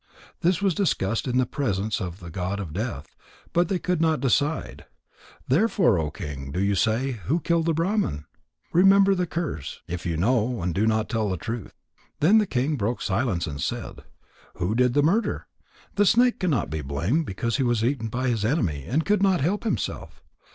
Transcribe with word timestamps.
This 0.39 0.63
was 0.63 0.73
discussed 0.73 1.27
in 1.27 1.37
the 1.37 1.45
presence 1.45 2.01
of 2.01 2.21
the 2.21 2.31
god 2.31 2.59
of 2.59 2.73
death, 2.73 3.15
but 3.53 3.67
they 3.67 3.77
could 3.77 4.01
not 4.01 4.19
decide. 4.19 4.85
Therefore, 5.47 5.99
O 5.99 6.09
King, 6.09 6.51
do 6.51 6.59
you 6.59 6.73
say. 6.73 7.19
Who 7.27 7.39
killed 7.39 7.67
the 7.67 7.73
Brahman? 7.75 8.25
Remember 8.73 9.13
the 9.13 9.27
curse, 9.27 9.81
if 9.87 10.03
you 10.07 10.17
know 10.17 10.59
and 10.63 10.73
do 10.73 10.87
not 10.87 11.07
tell 11.07 11.29
the 11.29 11.37
truth." 11.37 11.75
Then 12.19 12.39
the 12.39 12.47
king 12.47 12.77
broke 12.77 12.99
silence 12.99 13.45
and 13.45 13.61
said: 13.61 14.01
"Who 14.55 14.73
did 14.73 14.95
the 14.95 15.03
murder? 15.03 15.45
The 15.93 16.07
snake 16.07 16.39
cannot 16.39 16.71
be 16.71 16.81
blamed, 16.81 17.27
because 17.27 17.57
he 17.57 17.63
was 17.63 17.81
being 17.81 17.93
eaten 17.93 18.07
by 18.07 18.29
his 18.29 18.43
enemy 18.43 18.85
and 18.87 19.05
could 19.05 19.21
not 19.21 19.41
help 19.41 19.65
himself. 19.65 20.23